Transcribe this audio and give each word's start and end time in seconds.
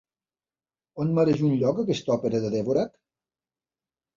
On 1.03 1.11
mereix 1.19 1.43
un 1.49 1.53
lloc 1.65 1.81
aquesta 1.83 2.15
òpera 2.15 2.41
de 2.47 2.51
Dvořák? 2.57 2.99